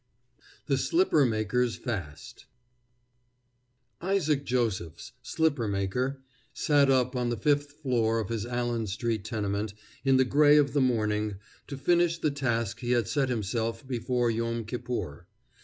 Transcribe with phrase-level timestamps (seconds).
[0.65, 2.47] THE SLIPPER MAKER'S FAST
[4.01, 6.23] Isaac Josephs, slipper maker,
[6.55, 10.73] sat up on the fifth floor of his Allen street tenement, in the gray of
[10.73, 11.35] the morning,
[11.67, 15.27] to finish the task he had set himself before Yom Kippur.